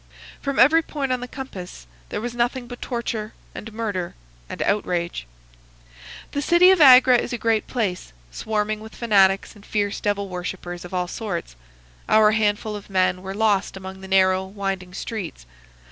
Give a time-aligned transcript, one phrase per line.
[0.41, 4.15] From every point on the compass there was nothing but torture and murder
[4.49, 5.27] and outrage.
[6.31, 10.83] "The city of Agra is a great place, swarming with fanatics and fierce devil worshippers
[10.83, 11.55] of all sorts.
[12.09, 15.45] Our handful of men were lost among the narrow, winding streets.